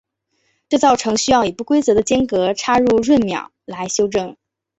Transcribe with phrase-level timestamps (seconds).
[0.67, 4.35] 这造成需要以不规则的间隔插入闰秒来修正。